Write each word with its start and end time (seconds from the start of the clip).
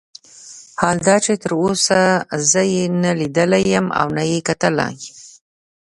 حال 0.79 0.97
دا 1.07 1.15
چې 1.25 1.33
تر 1.43 1.51
اوسه 1.63 1.99
یې 2.73 2.83
زه 2.91 2.93
نه 3.03 3.11
لیدلی 3.19 3.63
یم 3.73 3.87
او 3.99 4.07
نه 4.17 4.23
یې 4.31 4.39
کتلی. 4.47 4.95